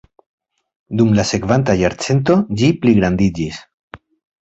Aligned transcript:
Dum 1.01 1.11
la 1.19 1.27
sekvanta 1.33 1.77
jarcento 1.83 2.41
ĝi 2.63 2.73
pligrandiĝis. 2.83 3.65